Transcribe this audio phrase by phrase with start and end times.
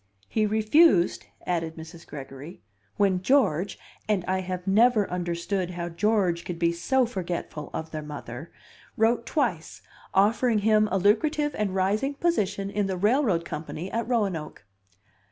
[0.27, 2.07] "He refused," added Mrs.
[2.07, 2.63] Gregory,
[2.97, 3.77] "when George
[4.09, 8.51] (and I have never understood how George could be so forgetful of their mother)
[8.97, 9.83] wrote twice,
[10.15, 14.65] offering him a lucrative and rising position in the railroad company at Roanoke."